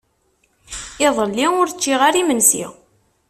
Iḍelli 1.05 1.45
ur 1.59 1.67
ččiɣ 1.75 1.99
ara 2.07 2.19
imensi. 2.21 2.65